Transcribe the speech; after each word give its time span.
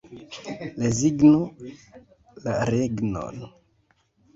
Rezignu 0.83 1.37
la 2.49 2.55
regnon. 2.75 3.37